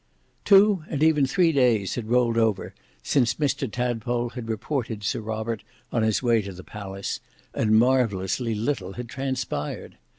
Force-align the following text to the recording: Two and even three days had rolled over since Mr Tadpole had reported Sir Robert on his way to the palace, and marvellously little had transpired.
Two 0.45 0.83
and 0.89 1.03
even 1.03 1.27
three 1.27 1.51
days 1.51 1.93
had 1.93 2.09
rolled 2.09 2.35
over 2.35 2.73
since 3.03 3.35
Mr 3.35 3.71
Tadpole 3.71 4.29
had 4.29 4.49
reported 4.49 5.03
Sir 5.03 5.19
Robert 5.21 5.63
on 5.91 6.01
his 6.01 6.23
way 6.23 6.41
to 6.41 6.53
the 6.53 6.63
palace, 6.63 7.19
and 7.53 7.77
marvellously 7.77 8.55
little 8.55 8.93
had 8.93 9.07
transpired. 9.09 9.97